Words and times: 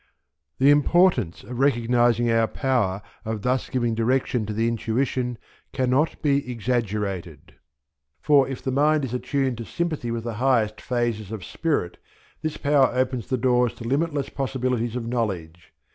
The 0.57 0.71
importance 0.71 1.43
of 1.43 1.59
recognizing 1.59 2.31
our 2.31 2.47
power 2.47 3.03
of 3.23 3.43
thus 3.43 3.69
giving 3.69 3.93
direction 3.93 4.47
to 4.47 4.53
the 4.53 4.67
intuition 4.67 5.37
cannot 5.73 6.19
be 6.23 6.51
exaggerated, 6.51 7.53
for 8.19 8.47
if 8.49 8.63
the 8.63 8.71
mind 8.71 9.05
is 9.05 9.13
attuned 9.13 9.59
to 9.59 9.63
sympathy 9.65 10.09
with 10.09 10.23
the 10.23 10.33
highest 10.41 10.81
phases 10.81 11.31
of 11.31 11.45
spirit 11.45 11.99
this 12.41 12.57
power 12.57 12.89
opens 12.95 13.27
the 13.27 13.37
door 13.37 13.69
to 13.69 13.83
limitless 13.87 14.29
possibilities 14.29 14.95
of 14.95 15.05
knowledge. 15.07 15.71